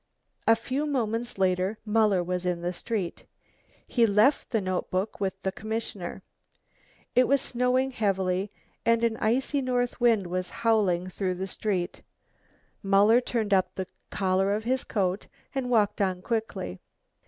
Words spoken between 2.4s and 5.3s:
in the street. He left the notebook